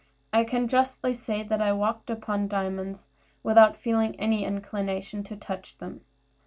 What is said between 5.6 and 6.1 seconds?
them.